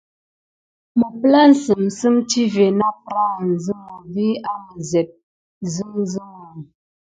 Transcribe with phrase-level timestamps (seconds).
[0.99, 5.09] Məpplansəm tive napprahan zəmə vis amizeb
[5.73, 6.61] sine sime.